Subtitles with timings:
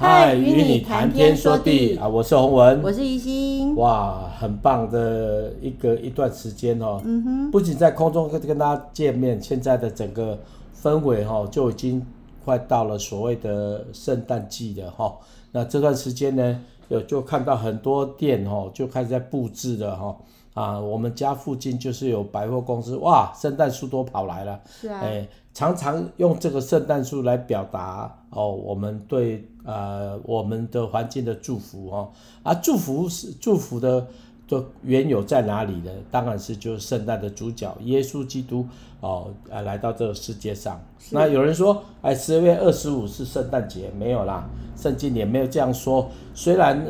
[0.00, 2.06] 嗨，与你谈天说地啊！
[2.06, 3.74] 我是洪文，我是宜心。
[3.74, 7.02] 哇，很棒的一个一段时间哦。
[7.04, 7.50] 嗯哼。
[7.50, 10.38] 不仅在空中跟跟大家见面，现在的整个
[10.80, 12.00] 氛围哈，就已经
[12.44, 15.16] 快到了所谓的圣诞季了哈。
[15.50, 20.16] 那这段时间呢，有就看到很多店哦，就开始在布置了哈。
[20.54, 24.60] 啊，我们家附近就是有百货公司，哇，圣诞树都跑来了。
[24.68, 25.00] 是啊。
[25.02, 32.10] 哎，常常用这个圣诞树来表达哦，我们对呃我们的环境的祝福哦。
[32.42, 34.06] 啊，祝福是祝福的
[34.48, 35.90] 的缘由在哪里呢？
[36.10, 38.66] 当然是就是圣诞的主角耶稣基督
[39.00, 40.80] 哦，呃，来到这个世界上。
[41.10, 46.08] 那有人说，哎，十二月二十五是圣诞节，没有啦，圣经也没有这样说。
[46.34, 46.86] 虽然。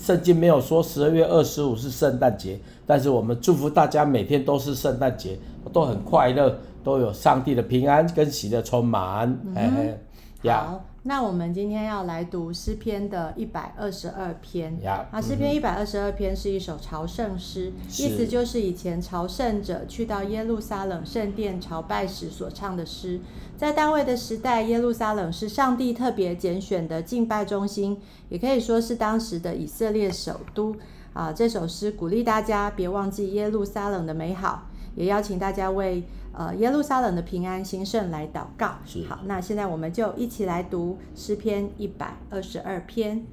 [0.00, 5.36] 圣经没有说十二月二十五是圣诞节，但是我们祝福大家每天都是圣诞节，
[5.72, 9.28] 都很快乐，都有上帝的平安跟喜乐充满。
[9.46, 10.00] 嗯、嘿嘿
[10.46, 14.80] 好，那我们今天要来读诗篇的一百二十二篇。
[14.82, 23.20] 呀，啊，诗篇一百二十二篇是一首朝圣诗，意思就是以前朝圣者去到耶路撒冷圣殿朝拜时所唱的诗。
[23.56, 30.76] 在大卫的时代，耶路撒冷是上帝特别拣选的敬拜中心，也可以说是当时的以色列首都。
[31.14, 38.74] 啊，这首诗鼓励大家别忘记耶路撒冷的美好，也邀请大家为呃耶路撒冷的平安兴盛来祷告。
[38.84, 39.04] 是。
[39.04, 43.26] 好，那现在我们就一起来读诗篇一百二十二篇。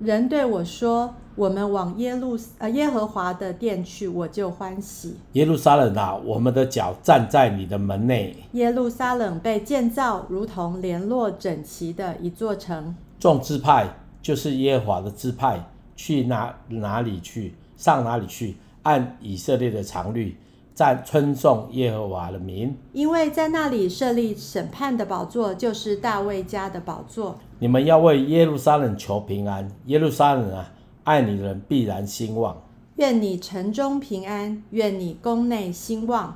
[0.00, 8.34] 人对我说：“我们往耶路呃耶和华的殿去，我就欢喜。”耶路撒冷啊，我们的脚站在你的门内。
[8.52, 12.96] 耶路撒冷被建造如同联络整齐的一座城。
[13.18, 13.86] 众支派
[14.22, 15.62] 就是耶和华的支派，
[15.94, 20.34] 去哪哪里去，上哪里去，按以色列的常律，
[20.80, 22.74] 赞称颂耶和华的名。
[22.94, 27.38] 因为在那里设立审判的宝座，就是大卫家的宝座。
[27.58, 30.72] 你们要为耶路撒冷求平安，耶路撒冷啊，
[31.04, 32.56] 爱你的人必然兴旺。
[32.96, 36.34] 愿你城中平安，愿你宫内兴旺。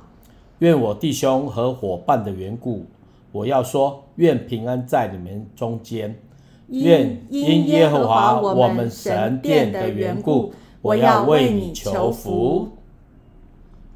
[0.59, 2.85] 愿我弟兄和伙伴的缘故，
[3.31, 6.15] 我要说，愿平安在你们中间。
[6.67, 10.53] 愿因耶和华我们神殿的缘故，
[10.83, 12.69] 我要为你求福。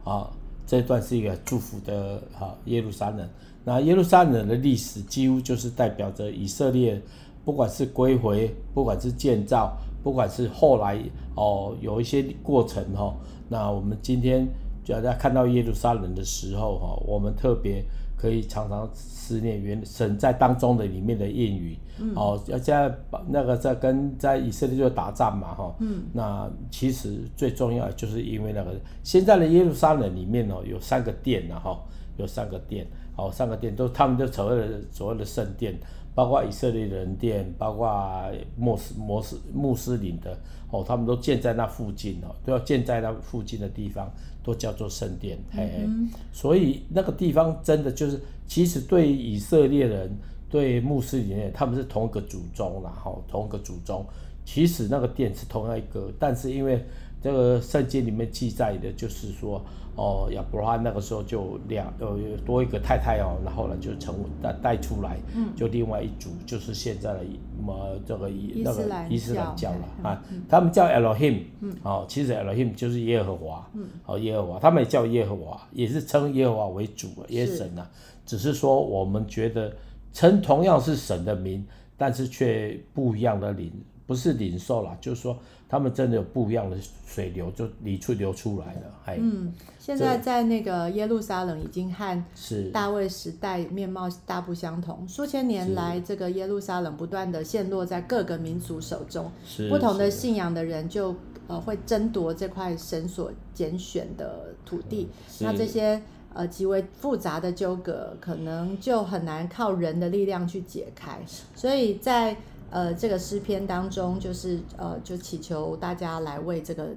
[0.03, 0.31] 好，
[0.69, 3.27] 这段是一个祝福的哈耶路撒冷。
[3.65, 7.01] 那耶路撒冷的历史几乎就是代表着以色列，
[7.43, 10.99] 不管是归回，不管是建造，不管是后来
[11.35, 13.11] 哦有一些过程哈、
[13.47, 14.47] 那我们今天
[14.83, 17.83] 就要在看到耶路撒冷的时候哈、我们特别
[18.19, 21.77] 可以常常思念原神在当中的里面的谚语。
[21.99, 22.93] 嗯、哦，要在
[23.29, 25.75] 那个在跟在以色列就打仗嘛哈。
[25.79, 26.03] 嗯。
[26.13, 31.79] 那其实最重要就是因为那个现在的耶路撒冷里面哦有三个殿呐哈，
[32.17, 32.85] 有三个殿。
[33.21, 35.77] 哦，三个殿都，他们都所谓的所谓的圣殿，
[36.13, 40.37] 包括以色列人殿，包括穆斯摩斯穆斯林的，
[40.71, 44.11] 哦，他们都建在那附近哦，都要建在那附近的地方，
[44.43, 45.85] 都叫做圣殿，嘿嘿。
[45.85, 50.11] 嗯、所以那个地方真的就是，其实对以色列人，
[50.49, 54.05] 对穆斯林人，他们是同一个祖宗啦，哈，同一个祖宗。
[54.45, 56.83] 其实那个殿是同样一个，但是因为
[57.21, 59.61] 这个圣经里面记载的，就是说。
[59.95, 68.29] 哦，亚伯拉罕那个时候就两呃多一个太太哦，然后呢就成带带出来，嗯，就另外一组就是现在的什么这个
[68.63, 77.85] 那个伊斯兰教了啊，他们叫 Elohim，嗯，哦，其实 Elohim 就是耶和华，嗯，哦耶和华，他们也叫耶和华，也是称耶和华为主，耶神呐，
[78.25, 79.75] 只是说我们觉得
[80.13, 81.65] 称同样是神的名，
[81.97, 83.69] 但是却不一样的领。
[84.09, 85.37] 不是领受了，就是说
[85.69, 86.75] 他们真的有不一样的
[87.05, 89.15] 水流，就离出流出来了。
[89.19, 92.25] 嗯，现在在那个耶路撒冷已经和
[92.73, 95.07] 大卫时代面貌大不相同。
[95.07, 99.31] 数千年来，这个耶路撒冷不断的陷落在各个民族手中，
[99.69, 101.15] 不同的信仰的人就
[101.45, 105.07] 呃会争夺这块神所拣选的土地。
[105.39, 106.01] 那这些
[106.33, 111.19] 呃极为复杂的纠葛，可能就很难靠人的力量去解开。
[111.53, 112.35] 所以在
[112.71, 116.89] 呃，这个诗篇当中，就是呃，就祈求大家来为这个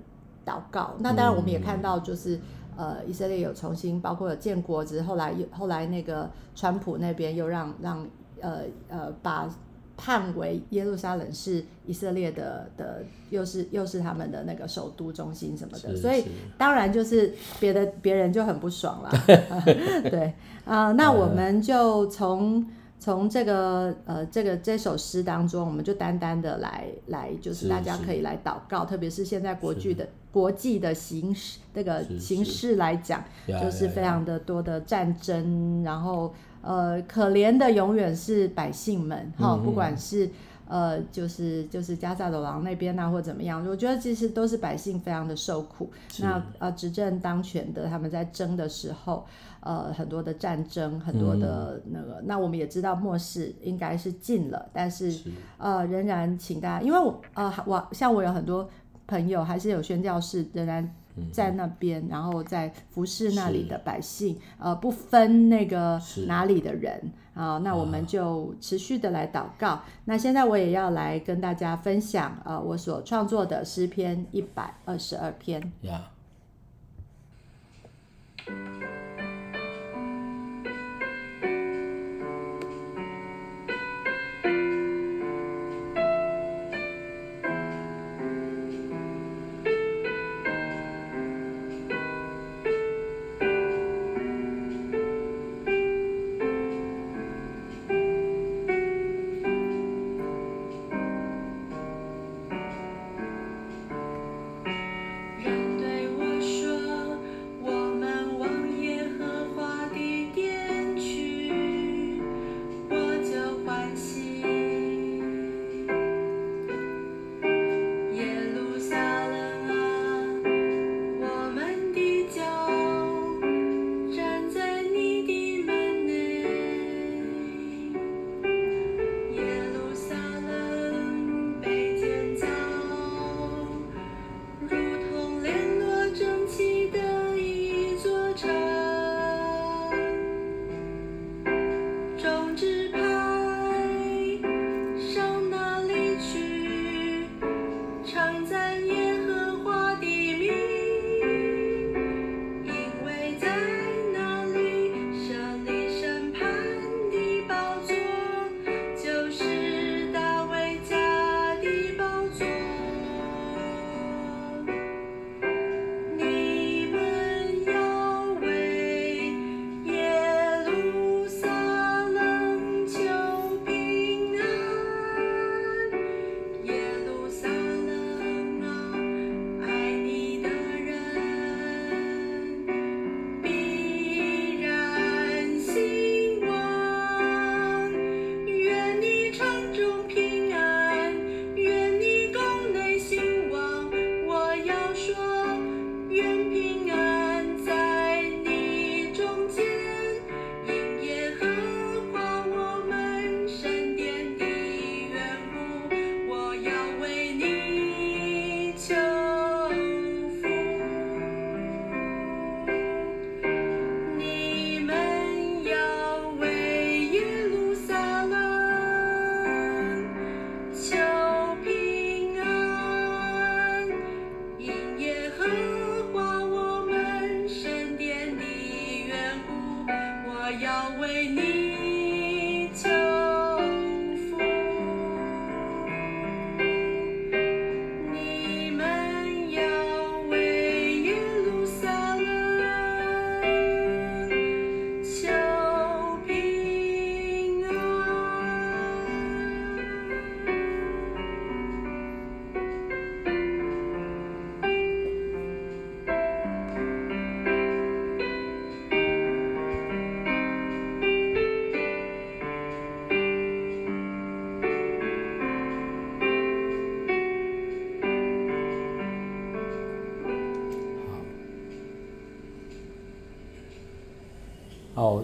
[0.44, 0.94] 祷告。
[0.98, 2.38] 那当然，我们也看到，就是
[2.76, 8.06] 呃，以色列有重新，包括有建国，只是后来又后来那个川普那边又让让
[8.40, 9.48] 呃呃把
[9.96, 15.96] 判为耶路撒冷是以色列的的，又是又是他们的那个首都中心什么的。
[15.96, 16.24] 所以
[16.58, 19.10] 当然就是别的别人就很不爽了。
[20.10, 20.34] 对
[20.66, 22.66] 啊，呃，那我们就从。
[23.02, 40.31] 从这个呃这个这首诗当中，我们就单单的来来，就是大家可以来祷告，特别是现在国际的国际的形势，这个形势来讲，就是非常的多的战争，然后呃，可怜的永远是百姓们哈，不管是
[40.72, 45.90] 呃，就是就是加萨走廊那边啊，或怎么样，我觉得其实都是百姓非常的受苦。
[46.20, 49.26] 那呃，执政当权的他们在争的时候，
[49.60, 58.66] 呃，很多的战争，很多的那个，嗯、那我们也知道末世应该是近了，但是，是呃，仍然请大家，因为我呃，我像我有很多
[59.06, 60.90] 朋友还是有宣教士仍然。
[61.32, 69.68] 在那边，嗯、然后在服侍那里的百姓，呃，不分那个哪里的人啊、呃，那我们就持续的来祷告。
[69.68, 75.72] 啊、那现在我也要来跟大家分享，呃，我所创作的诗篇一百二十二篇。
[75.82, 76.00] Yeah.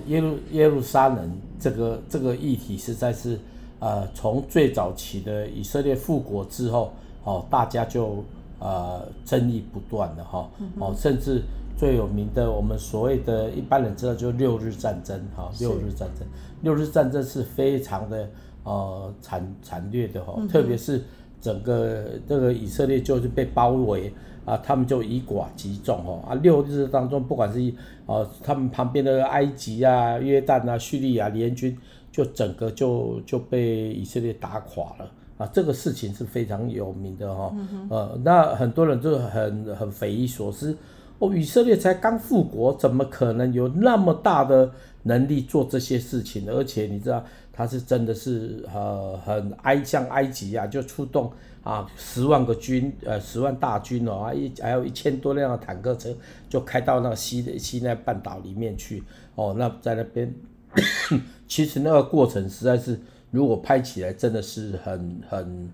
[0.09, 3.39] 耶路耶路撒冷这个这个议题实在是，
[3.79, 6.93] 呃，从最早期的以色列复国之后，
[7.25, 8.25] 哦，大家就
[8.59, 10.49] 呃争议不断的哈，
[10.79, 11.43] 哦，甚至
[11.77, 16.27] 最有名的我们所谓的一般人知道就六日战争哈，六日战争，
[16.63, 18.29] 六日战争是非常的
[18.65, 21.05] 呃惨惨烈的哈，特别是
[21.41, 24.13] 整个这个以色列就是被包围。
[24.45, 27.71] 啊，他们就以寡击众哦，啊，六日当中，不管是
[28.07, 31.77] 呃、啊，他们旁边的埃及啊、约旦啊、叙利亚联军，
[32.11, 40.75] 就整个就就被以色列打垮了啊，这个事情是非常有名的哈、哦，嗯、呃，那很多人就很很匪夷所思，
[41.19, 44.71] 哦，以色列才刚复国，怎么可能有那么大的
[45.03, 46.49] 能力做这些事情？
[46.49, 47.23] 而且你知道，
[47.59, 51.33] 他是真的是呃很埃像埃及啊，就出动。
[51.65, 56.09] 啊，十万个军，呃，十万大军哦，一还有一千多辆的坦克车，
[56.49, 59.03] 就开到那个西西奈半岛里面去，
[59.35, 60.33] 哦，那在那边
[61.47, 62.99] 其实那个过程实在是，
[63.31, 65.71] 如果拍起来真的是很很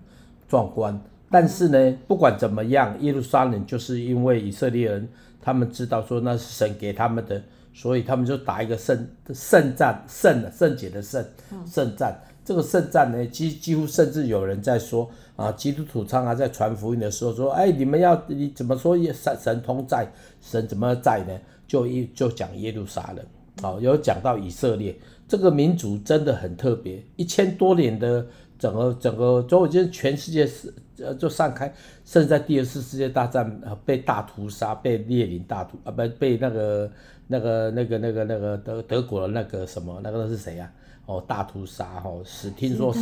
[0.49, 0.99] 壮观。
[1.31, 5.07] 但是呢，不管怎么样，耶路撒冷就是因为以色列人
[5.41, 7.41] 他们知道说那是神给他们的，
[7.75, 11.23] 所以他们就打一个圣圣战，胜圣洁的圣
[11.67, 12.17] 圣战。
[12.45, 20.07] 这个圣战呢，几几乎甚至有人在说啊，基督徒常常在传福音的时候说，哎，你们要你怎么说神神同在，
[20.41, 21.37] 神怎么在呢？
[21.67, 23.25] 就一就讲耶路撒冷，
[23.61, 24.95] 好，有讲到以色列
[25.27, 28.25] 这个民族真的很特别，一千多年的
[28.59, 31.73] 整个整个，就我觉得全世界是呃就散开，
[32.05, 36.89] 甚至在第二次世界大战被大屠杀，被列宁大屠啊不被那个
[37.27, 40.71] 那个那个那个那个德德国的那个什么那个是谁呀？
[41.05, 42.99] 哦，大屠杀哦，死听说死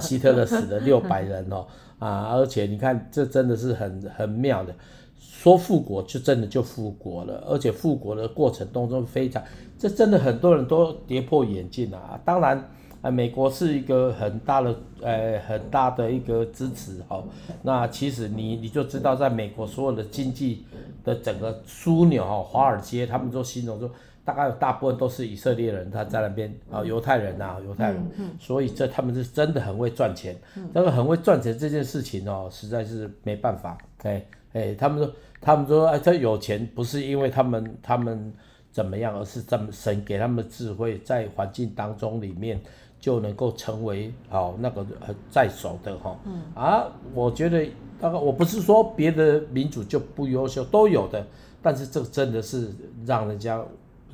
[0.00, 1.64] 希特勒死了六百人哦
[2.00, 4.74] 啊，而且你看这真的是很很妙的，
[5.20, 9.40] 说复国就真的就复国了，而且复国的过程当中非常，
[9.78, 12.20] 这真的很多人都跌破眼镜啊。
[12.24, 12.68] 当然
[13.04, 17.24] 啊，美国是一个很大的呃很大的一个支持哦。
[17.62, 20.64] 那其实你你就知道，在美国所有的经济
[21.04, 23.90] 的整个枢纽哦，华尔街他们都形容说。
[24.26, 28.02] 大概有大部分都是以色列人，他在那边啊，犹太人呐，犹太人，
[28.40, 30.34] 所以这他们是真的很会赚钱。
[30.72, 33.76] 那个很会赚钱这件事情哦，实在是没办法。
[33.98, 38.32] 哎哎，他们说，他们说，哎，他有钱不是因为他们他们
[38.72, 42.58] 怎么样，而是咱们神给他们的智慧，在环境当中里面
[43.04, 44.86] 就能够成为好那个
[45.28, 46.16] 在手的哈。
[46.54, 47.68] 啊，我觉得
[48.00, 51.26] 那个我不是说别的民主就不优秀，都有的，
[51.60, 52.70] 但是这个真的是
[53.04, 53.62] 让人家。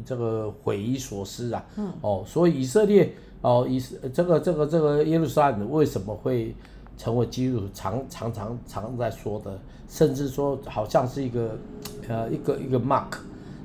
[0.03, 3.79] 这个匪夷所思啊，嗯，哦，所以以色列哦，以
[4.15, 6.57] 这个这个这个耶路撒冷为什么会
[6.97, 9.59] 成为基督徒常常常常在说的，
[9.91, 11.51] 甚至说好像是一个
[12.09, 13.19] 呃一个一个 mark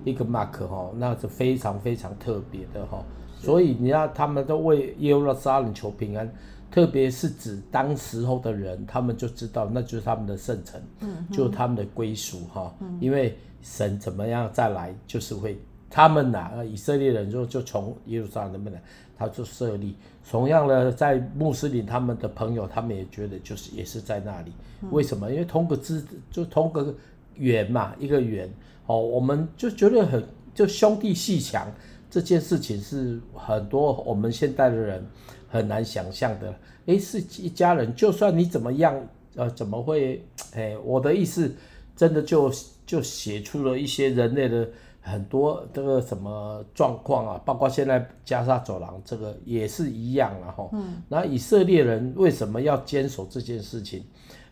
[0.04, 3.04] 一个 mark 哈、哦，那是非常非常特别的哈、哦。
[3.46, 6.30] 所以你看他们都为耶路撒冷求平安，
[6.72, 15.58] 特别是指当时候的人，他们就知道那就是他们的圣城，嗯，就是他们的归属哈，嗯，因为神怎么样再来就是会。
[15.88, 18.82] 他们呐、啊，以色列人就就从耶路撒冷那边来，
[19.18, 19.96] 他就设立。
[20.30, 24.52] 同样的，在穆斯林他们的朋友，他们也觉得就是也是在那里。
[24.92, 25.32] 为什么？
[25.32, 26.94] 因为同个字就同个
[27.36, 28.50] 缘嘛，一个缘。
[28.88, 30.22] 哦，我们就觉得很
[30.54, 31.72] 就兄弟鬩墙
[32.16, 35.06] 这件事情是很多我们现代的人
[35.50, 36.56] 很难想象的。
[36.86, 38.96] 诶，是一家人，就算你怎么样，
[39.36, 40.26] 呃，怎么会？
[40.54, 41.54] 诶，我的意思，
[41.94, 42.50] 真的就
[42.86, 44.66] 就写出了一些人类的。
[45.08, 50.70] 很多这个什么状况啊，包括现在加沙走廊这个也是一样啊哈。
[50.72, 51.04] 嗯。
[51.08, 54.04] 那以色列人为什么要坚守这件事情？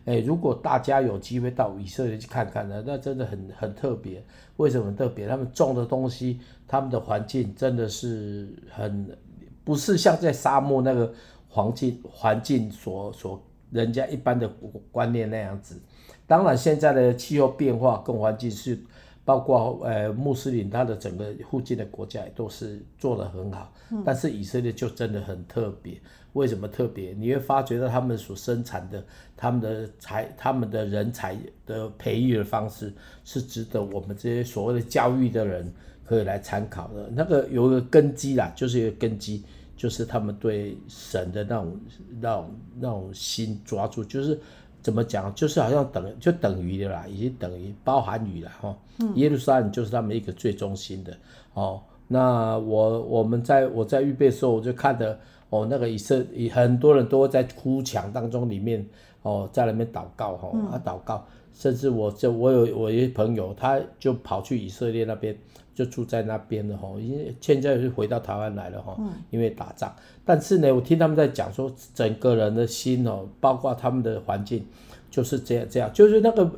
[0.04, 4.22] 哎，如果大家有机会到以色列去看看呢，那真的很很特别。
[4.56, 5.26] 为什么特别？
[5.26, 9.16] 他们种的东西，他们的环境真的是很，
[9.64, 11.12] 不是像在沙漠那个
[11.48, 14.48] 环境环境所所人家一般的
[14.92, 15.80] 观念那样子。
[16.26, 18.78] 当然，现在的气候变化跟环境是。
[19.26, 25.98] 包括呃穆斯林，他的整个附近的国家也都是做得很好，嗯，但是以色列就真的很特别。
[26.34, 27.12] 为什么特别？
[27.18, 29.02] 你会发觉到他们所生产的、
[29.36, 31.36] 他们的才、他们的人才
[31.66, 32.92] 的培育的方式，
[33.24, 35.72] 是值得我们这些所谓的教育的人
[36.04, 37.10] 可以来参考的。
[37.12, 39.42] 那个有一个根基啦，就是一个根基，
[39.76, 41.80] 就是他们对神的那种、
[42.20, 44.38] 那种、那种心抓住，就是。
[44.84, 45.34] 怎么讲？
[45.34, 48.76] 就是好像等就等于的啦，已经等于包含于了哈。
[49.14, 51.16] 耶路撒冷就是他们一个最中心的
[51.54, 51.80] 哦。
[52.06, 55.18] 那我我们在我在预备的时候，我就看的
[55.54, 58.84] 哦，那个以色列很多人都会在哭墙当中里面
[59.22, 65.36] 哦，在那边祷告哈，啊祷告，甚至我就我有我一些朋友，他就跑去以色列那边。
[65.76, 68.96] 就住在那边了哈，因为现在是回到台湾来了哈，
[69.30, 69.92] 因为打仗。
[70.24, 74.64] 但是呢，我听他们在讲说，整个人的心哦，包括他们的环境，
[75.10, 76.48] 就是这样这样，就是那个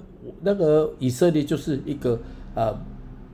[0.43, 2.21] 那个以色列就是一个
[2.55, 2.79] 呃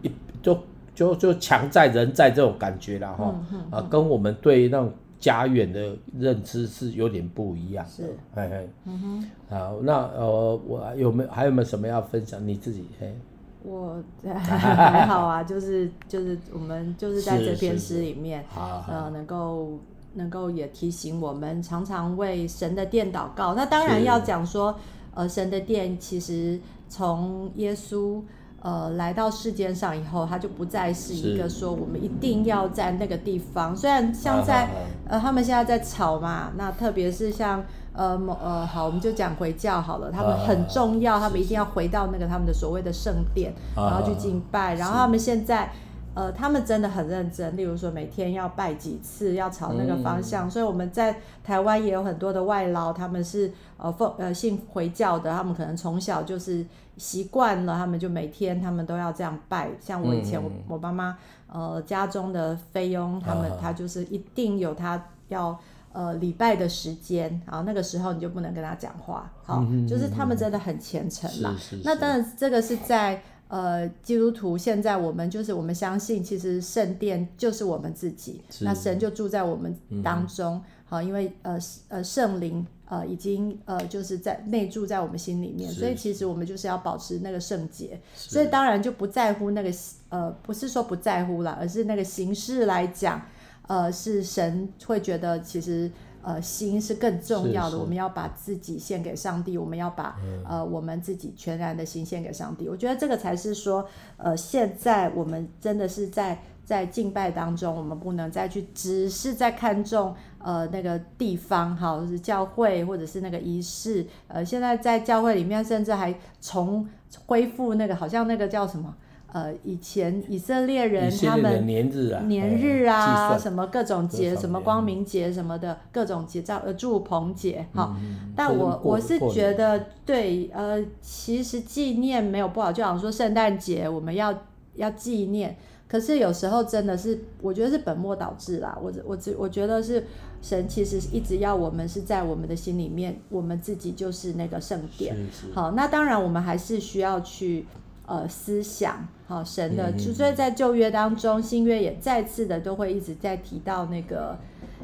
[0.03, 0.57] 一就
[0.95, 3.35] 就就强在人在这种感觉了哈，
[3.73, 4.93] 啊，跟我们对那种
[5.23, 7.87] 家园的认知是有点不一样。
[7.87, 8.03] 是，
[8.35, 12.45] 嘿嘿，嗯哼，好，那呃我有没有还有没有什么要分享？
[12.45, 13.15] 你自己嘿？
[13.63, 19.79] 我 还好啊，就是就是我们就是在这篇诗里面，呃，能够
[20.15, 23.55] 能够也提醒我们常常为神的殿祷告。
[23.55, 24.77] 那当然要讲说，
[25.15, 28.21] 呃，神的殿其实从耶稣
[28.63, 33.77] 呃来到世间上以后，他就不再是一个说我们一定要在那个地方。
[33.77, 34.69] 虽然像在
[35.09, 37.63] 呃他们现在在吵嘛，那特别是像。
[37.95, 40.11] 呃，某呃，好，我们就讲回教好了。
[40.11, 44.77] 他们很重要，啊、他们一定要回到那个他们的所谓的圣殿，然后去敬拜。
[44.77, 45.71] 然后他们现在
[46.15, 50.47] 呃，他们真的很认真，例如说每天要拜几次，要朝那个方向。
[50.47, 56.67] 嗯、所以我们在台湾也有很多的外劳，他们是呃奉呃信回教的，他们可能从小就是
[56.99, 59.71] 习惯了，他们就每天他们都要这样拜。
[59.81, 61.17] 像我以前我、嗯、我妈妈
[61.51, 65.59] 呃家中的菲佣，他们、啊、他就是一定有他要
[65.93, 71.55] 呃礼拜的时间，然后那个时候你就不能跟他讲话，好，嗯、就是他们真的很虔诚啦。
[71.59, 73.23] 是是是，那当然这个是在。
[73.53, 80.59] 呃，基督徒现在我们就是我们相信，其实圣殿就是我们自己，那神就住在我们当中。
[80.87, 88.01] 好、嗯，因为呃呃圣灵呃已经呃就是在内住在我们心里面，所以其实我们就是要保持那个圣洁。
[88.15, 89.71] 所以当然就不在乎那个
[90.09, 93.21] 呃不是说不在乎啦，而是那个形式来讲，
[93.67, 95.91] 呃是神会觉得其实。
[96.23, 97.79] 呃，心是更重要的。
[97.79, 102.69] 我们要把自己献给上帝，我们要把、嗯、呃我们自己全然的心献给上帝。
[102.69, 103.87] 我觉得这个才是说，
[104.17, 114.07] 呃，现在我们真的是在在敬拜当中，我们不能再去只是在看重呃那个地方，哈，就是教会或者是那个仪式。
[114.29, 116.89] 呃，现在在教会里面，甚至还重
[117.27, 118.95] 恢复那个好像那个叫什么？
[119.33, 127.97] 呃，以前以色列人他们年日啊，年日啊，什么各种节，什么光明节什么的各种节，照呃祝棚节，哈。
[128.37, 134.35] 但我我是觉得，对，呃，其实纪念没有不好，就好像说圣诞节我们要
[134.75, 135.57] 要纪念，
[135.89, 138.79] 可是有时候真的是，我觉得是本末倒置啦。
[138.83, 140.05] 我我只我觉得是
[140.43, 145.17] 神其实一直要我们是在我们的心里面，我们自己就是那个圣殿。
[145.55, 147.65] 好，那当然我们还是需要去。
[148.13, 154.39] 呃，思想好神的，所以在旧约当中，新约也再次的都会一直在提到那个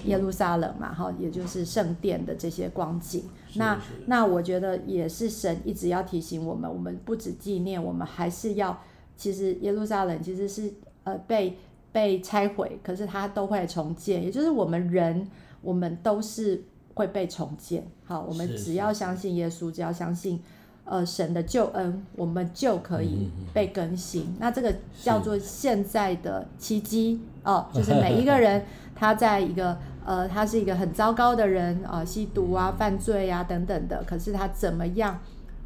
[0.06, 3.24] 耶路撒冷嘛，哈，也就是圣殿的这些光景。
[3.56, 8.80] 那那我觉得也是神一直要提醒我们，我们不止纪念，我们还是要，
[9.14, 10.72] 其实耶路撒冷其实是
[11.04, 11.58] 呃被
[11.92, 15.28] 被拆毁，可是它都会重建，也就是我们人，
[15.60, 17.86] 我们都是会被重建。
[18.06, 20.40] 好，我们只要相信耶稣，只要相信。
[20.90, 24.22] 呃，神的救恩，我们就可以被更新。
[24.22, 35.18] 嗯、那这个叫做现在的奇迹哦，就是每一个 人他在一个呃，他是一个很糟糕的人啊、呃，吸毒啊、犯罪啊等等的，可是他怎么样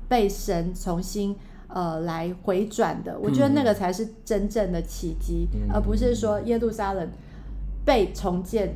[0.09, 1.37] 被神重新
[1.69, 3.17] 呃来回转的？
[3.21, 7.09] 我觉得那个才是真正的奇迹，嗯、而不是说耶路撒冷
[7.85, 8.75] 被重建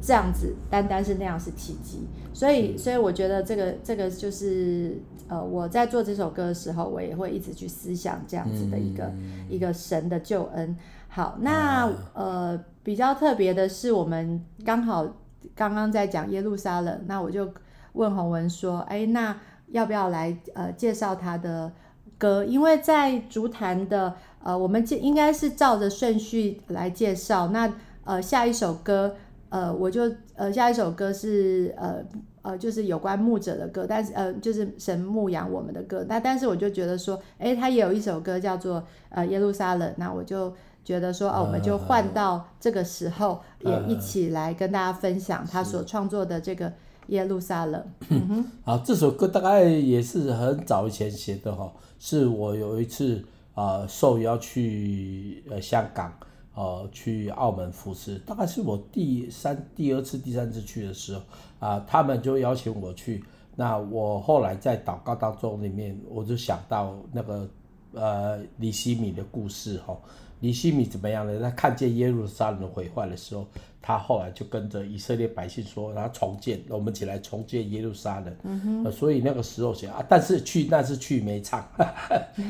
[0.00, 2.06] 这样子，单单是那样是奇迹。
[2.32, 4.96] 所以，所以我觉得这个这个就是。
[5.32, 10.76] 呃，我在做这首歌的时候，我也会一直去思想这样子的一个、嗯、一个神的救恩。
[11.08, 15.06] 好，那、啊、呃比较特别的是，我们刚好
[15.54, 17.50] 刚刚在讲耶路撒冷，那我就
[17.94, 19.34] 问洪文说，哎，那
[19.68, 21.72] 要不要来呃介绍他的
[22.18, 22.44] 歌？
[22.44, 27.48] 因为在竹坛的呃，我们应该是照着顺序来介绍。
[27.48, 27.72] 那
[28.04, 29.16] 呃下一首歌，
[29.48, 32.04] 呃我就呃下一首歌是呃。
[32.42, 36.04] 呃，就是有关牧者的歌，但是呃，就是神牧养我们的歌。
[36.08, 39.94] 那但是我就觉得说，哎，他也有一首歌叫做呃耶路撒冷。
[39.96, 40.52] 那我就
[40.84, 46.72] 觉得说，哦、呃，我们就换到这个时候，也一起来跟大家分享他所创作的这个
[47.06, 47.84] 耶路撒冷。
[48.08, 53.24] 嗯哼， 好，这首歌大概也是很早以前写的哈，是我有一次
[53.54, 56.12] 啊、呃、受邀去呃香港。
[56.54, 61.22] 呃，去澳门服侍，大概是我第三、第二次、第三次去的时候，
[61.62, 63.22] 啊、呃，他们就邀请我去。
[63.54, 67.48] 那我后来在祷告当中里面，我就想到那个
[67.94, 69.96] 呃，尼希米的故事哈。
[70.40, 71.38] 尼希米怎么样呢？
[71.40, 73.46] 他看见耶路撒冷毁坏的时候，
[73.80, 78.34] 他后来就跟着以色列百姓说，他重建，我们起来重建耶路撒冷。
[78.42, 81.64] 嗯所以那个时候想啊，但是去那是去没唱，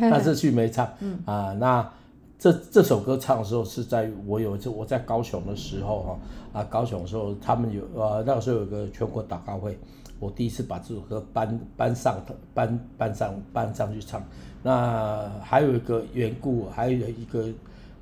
[0.00, 0.88] 那是去没唱。
[1.00, 1.18] 嗯。
[1.26, 1.92] 啊，那。
[2.42, 6.18] 这这首歌唱的时候是在我有一次我在高雄的时候哈
[6.60, 9.78] 啊，高雄的时候他们有呃那个时候有个全国祷告会，
[10.18, 12.20] 我第一次把这首歌搬搬上
[12.52, 14.20] 搬搬上搬上去唱。
[14.60, 17.46] 那还有一个缘故，还有一个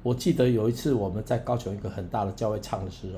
[0.02, 3.08] 我记得有一次我们在高雄一个很大的教会唱的时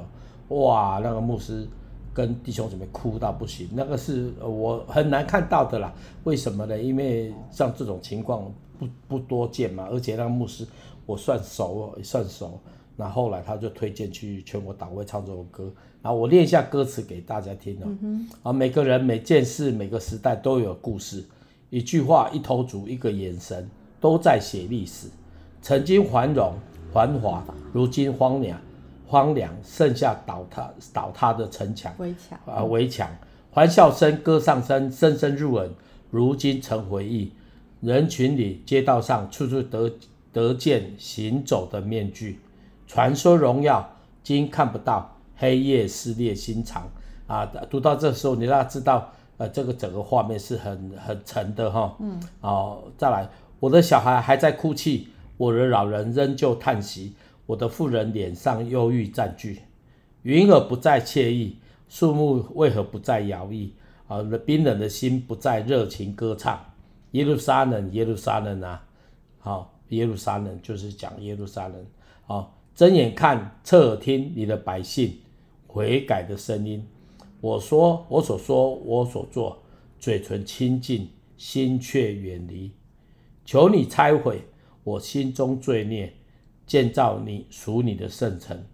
[0.49, 1.65] 候，哇，那个牧师
[2.13, 5.95] 跟弟兄姊妹哭到不行，那个是我很难看到的啦。
[6.25, 6.77] 为什么呢？
[6.77, 10.67] 因为像这种情况不不多见嘛，而且那个牧师。
[11.07, 12.61] 我算熟，也算熟。
[12.95, 18.55] 那后，后来他就推荐去全国党会唱这首歌，然后我念一下歌词给大家听啊、嗯哼。
[18.55, 21.25] 每个人、每件事、每个时代都有故事，
[21.71, 23.67] 一句话、一头足、一个眼神，
[23.99, 25.09] 都在写历史。
[25.63, 26.53] 曾经繁荣
[26.93, 28.61] 繁华，如今荒凉
[29.07, 33.09] 荒凉，剩下倒塌倒塌的城墙围墙啊围墙。
[33.51, 35.69] 欢笑声、歌唱声，深深入耳，
[36.11, 37.33] 如今成回忆。
[37.81, 39.91] 人群里、街道上，处处得。
[40.33, 42.41] 得见行走的面具，
[42.87, 46.89] 传说荣耀，今看不到，黑夜撕裂心肠
[47.27, 47.45] 啊！
[47.69, 51.97] 读到这时候，你大家知道，呃，这个整个画面是很很沉的哈。
[52.01, 52.21] 嗯。
[52.41, 53.29] 哦，再来，
[53.61, 57.15] 我的小孩还在哭泣，我的老人仍旧叹息，
[57.47, 59.61] 我的妇人脸上忧郁占据，
[60.23, 63.71] 云儿不再惬意，树木为何不再摇曳？
[64.09, 66.59] 啊，冰冷的心不再热情歌唱。
[67.13, 68.83] 耶路撒冷，耶路撒冷啊！
[69.39, 71.87] 好，耶路撒冷就是讲耶路撒冷。
[72.27, 75.19] 好，睁眼看，侧耳听你的百姓
[75.67, 76.87] 悔改的声音。
[77.41, 79.63] 我说，我所说，我所做，
[79.99, 82.71] 嘴唇清净，心却远离。
[83.45, 84.43] 求你拆毁
[84.85, 86.13] 我心中罪孽，
[86.67, 88.65] 建造你属你的圣城。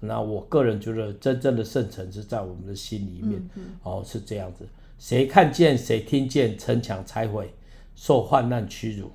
[0.00, 3.40] 那我个人觉得，真正的圣城是在我们的心里面。
[3.40, 4.68] 嗯嗯哦，是这样子。
[4.98, 7.52] 谁看见，谁听见城墙拆毁？
[7.96, 9.10] 受患难屈辱，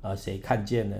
[0.00, 0.96] 啊，谁看见呢？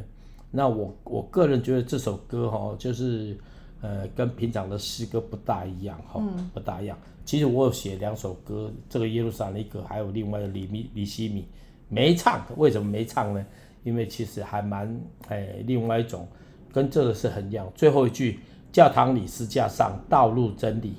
[0.50, 3.38] 那我我个人觉得这首歌哈，就是
[3.80, 6.20] 呃，跟平常的诗歌不大一样哈，
[6.52, 6.98] 不大一样。
[7.24, 11.46] 其实我有写两首歌，这个耶路撒冷一个，还有另外的李米李希米
[11.88, 13.46] 没唱，为什么没唱呢？
[13.84, 16.26] 因为其实还蛮哎，另外一种
[16.72, 17.70] 跟这个是很像。
[17.74, 18.40] 最后一句，
[18.72, 20.94] 教堂里十字架上道路真理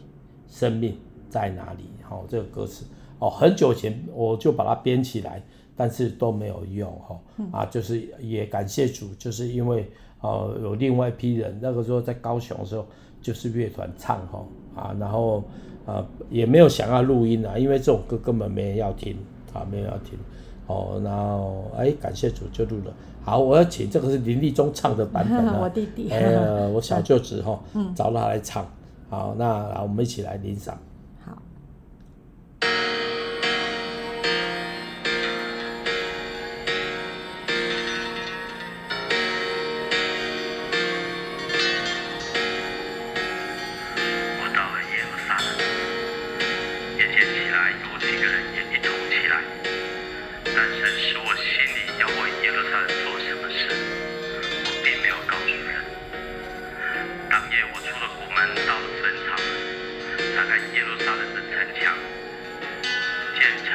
[0.48, 0.98] 生命
[1.30, 1.84] 在哪里？
[2.02, 2.86] 好，这个歌词
[3.20, 5.44] 哦，很久前我就把它编起来。
[5.76, 7.20] 但是都没有用哈，
[7.52, 9.90] 啊，就是也感谢主，就是因为
[10.22, 12.86] 呃有另外一批人，那个时候在高雄的时候，
[13.22, 15.44] 就是乐团唱哈，啊，然后
[15.86, 19.18] 啊也没有想要录音啊，因为这种歌根本没人要听
[19.54, 20.20] 啊，没人要听，
[20.68, 27.60] 哦，然后哎感谢主就录了，好，我要请这个是林立中唱的版本啊， 我弟弟，呃，我小 舅子哈，
[27.96, 28.70] 找他来唱，
[29.10, 30.78] 好，那我们一起来领赏。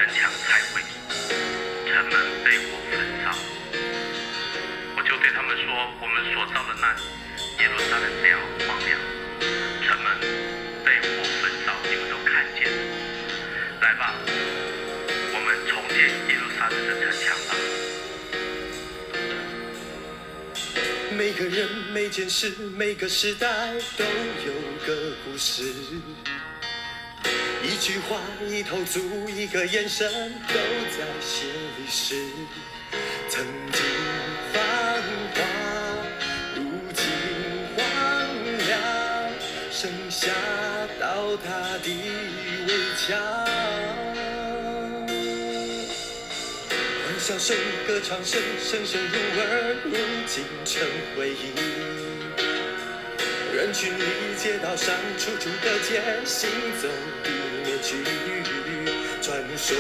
[0.07, 0.81] 能量太贵，
[1.93, 2.13] 他们
[2.45, 3.35] 被我焚烧。
[4.97, 5.67] 我就对他们说，
[6.01, 7.01] 我们所到的那里，
[7.59, 8.39] 耶路撒冷这样
[8.69, 8.97] 荒凉
[21.17, 23.49] 每个人、每件事、每个时代
[23.97, 24.53] 都有
[24.87, 25.65] 个故事。
[27.67, 30.09] 一句话、一头足、一个眼神，
[30.47, 32.15] 都在写历史。
[33.29, 33.83] 曾经
[34.53, 35.03] 繁
[35.35, 35.43] 华，
[36.55, 36.63] 如
[36.95, 37.03] 今
[37.77, 37.85] 荒
[38.69, 38.79] 凉，
[39.73, 40.31] 剩下
[41.01, 43.19] 倒塌的围墙。
[47.03, 47.57] 欢笑声、
[47.89, 49.91] 歌唱声，声声入耳，如
[50.25, 52.16] 今成回忆。
[53.57, 54.03] 人群里、
[54.37, 56.47] 街道上，处处可见行
[56.79, 56.87] 走
[57.25, 57.31] 的
[57.65, 58.05] 面具，
[59.23, 59.75] 传说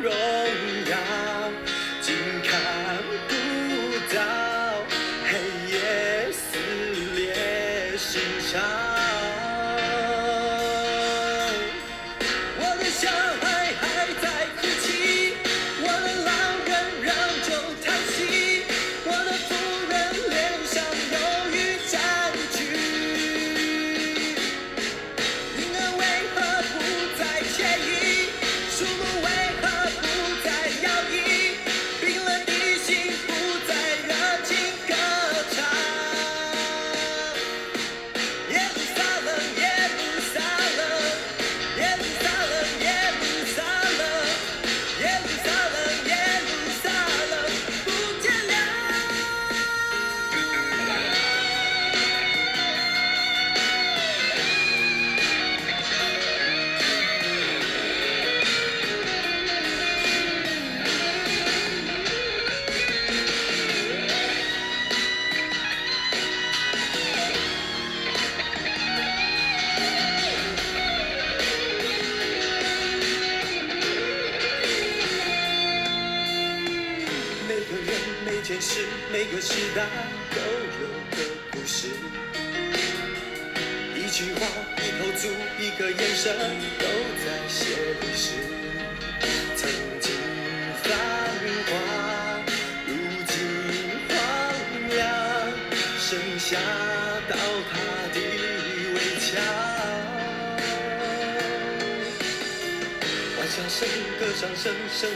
[0.00, 0.10] 荣
[0.90, 0.96] 耀，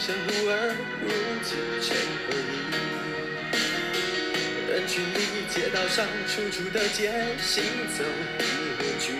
[0.07, 0.55] 声，声声入耳，
[1.03, 1.09] 如
[1.43, 1.91] 今成
[2.29, 2.55] 回忆。
[4.71, 5.19] 人群里，
[5.53, 7.11] 街道上，处处的街，
[7.43, 7.65] 行
[7.99, 8.05] 走
[8.39, 8.43] 一
[8.79, 9.19] 面具，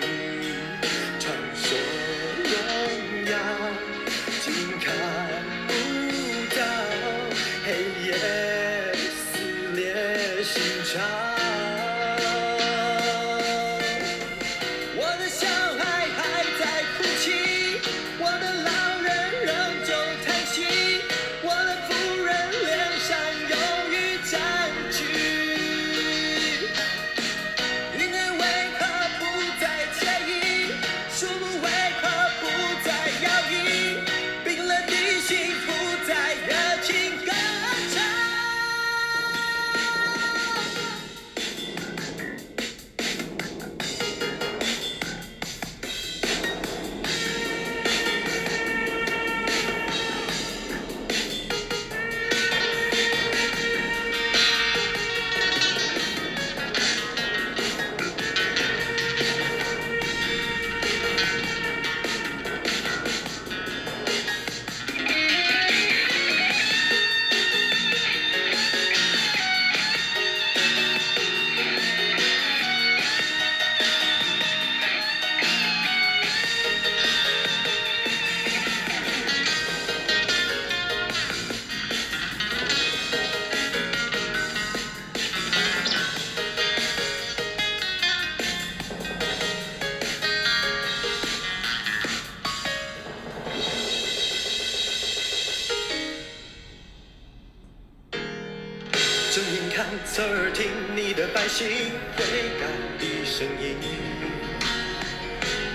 [103.37, 103.77] 声音，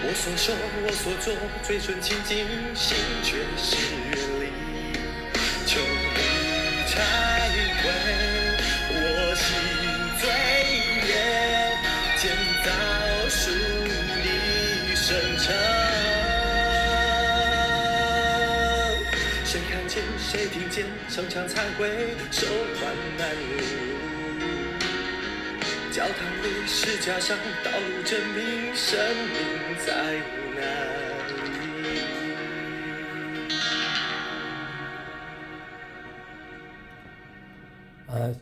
[0.02, 0.52] 我所说，
[0.84, 2.44] 我所做，嘴唇清净，
[2.74, 3.76] 心却是
[4.10, 4.50] 远离。
[5.64, 6.18] 求你
[6.90, 6.98] 拆
[7.78, 7.84] 毁
[8.90, 8.96] 我
[9.36, 9.46] 心
[10.18, 10.26] 罪
[11.06, 11.14] 孽，
[12.18, 12.68] 建造
[13.30, 13.52] 属
[14.24, 14.26] 你
[14.96, 15.54] 圣城。
[19.44, 21.88] 谁看见，谁听见，城墙残毁，
[22.32, 22.44] 手
[22.80, 24.11] 段难入。
[26.02, 29.38] 教堂里是假象，道路证明生命
[29.86, 30.18] 在
[30.56, 30.60] 哪
[31.28, 31.30] 里？
[38.08, 38.34] 呃，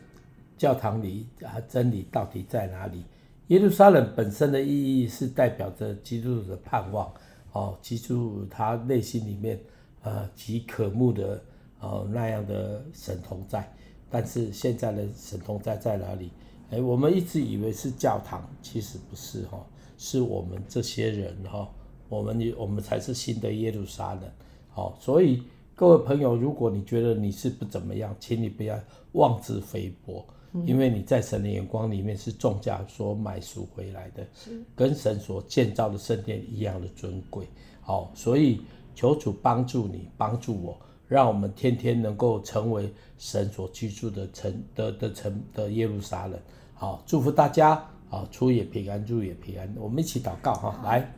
[0.57, 3.05] 教堂里啊，真理到底在哪里？
[3.49, 7.13] 耶路撒冷本身的意义是代表着基督的盼望，
[7.51, 9.59] 哦，基督他内心里面
[10.01, 11.39] 呃极渴慕的
[11.79, 13.71] 哦那样的神同在。
[14.09, 16.31] 但是现在的神同在在哪里？
[16.71, 19.63] 哎，我们一直以为是教堂，其实不是哈，
[19.97, 21.69] 是我们这些人哈，
[22.07, 24.23] 我们我们才是新的耶路撒冷。
[24.69, 25.43] 好，所以
[25.75, 28.79] 各位朋友，如果你觉得你是不怎么样，请你不要
[29.11, 30.25] 妄自菲薄，
[30.65, 34.25] 因为你在神的眼光里面是重价所买赎回来的，
[34.73, 37.45] 跟神所建造的圣殿一样的尊贵。
[37.81, 38.61] 好，所以
[38.95, 40.79] 求主帮助你，帮助我。
[41.09, 46.39] 让我们天天能够成为神所居住的城的的城的耶路撒冷。
[46.81, 47.79] 好，祝福大家。
[48.09, 49.71] 好，出也平安，入也平安。
[49.77, 51.13] 我们一起祷告哈，来，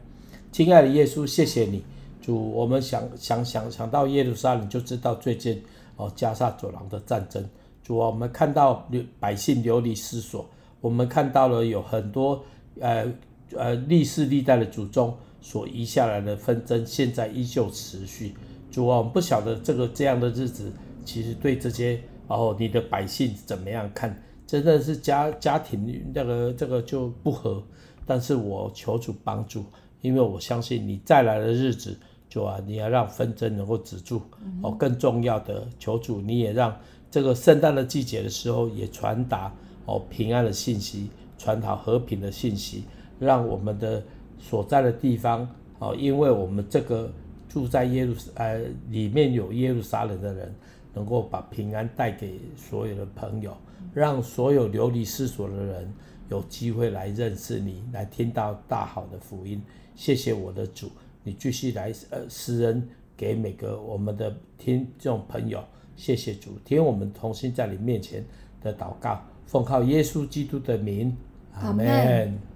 [0.52, 1.82] 亲爱的耶稣，谢谢你。
[2.21, 5.63] 主，我们想想想想到耶路撒冷，就知道最近
[5.95, 7.41] 哦加沙走廊的战争。
[7.82, 10.45] 主啊，我们看到流百姓流离失所，
[10.82, 12.43] 我们看到了有很多
[12.82, 13.08] 呃
[13.56, 18.36] 呃历世历代的祖宗所遗下来的纷争，现在依旧持续。
[18.69, 20.69] 主啊，我们不晓得这个这样的日子，
[21.06, 24.21] 其实对这些哦，你的百姓怎么样看？
[24.45, 27.63] 真的是家家庭那个这个就不和。
[28.06, 29.65] 但是我求主帮助，
[30.01, 31.97] 因为我相信你再来的日子，
[32.29, 34.21] 主啊，你要让纷争能够止住。
[34.62, 36.77] 哦，更重要的，求主你也让
[37.10, 39.53] 这个圣诞的季节的时候，也传达
[39.86, 42.84] 哦平安的信息，传达和平的信息，
[43.19, 44.03] 让我们的
[44.39, 45.47] 所在的地方
[45.79, 47.12] 哦，因为我们这个。
[47.49, 50.51] 住在耶路呃里面有耶路撒冷的人，
[50.91, 53.56] 能够把平安带给所有的朋友，
[53.93, 55.93] 让所有流离失所的人
[56.30, 59.62] 有机会来认识你，来听到大好的福音。
[59.96, 60.89] 谢谢我的主，
[61.24, 65.63] 你继续来呃施恩给每个我们的听众朋友。
[65.96, 68.26] 谢谢主，听我们同心在你面前
[68.62, 71.15] 的祷告，奉靠耶稣基督的名，
[71.54, 72.53] 阿门。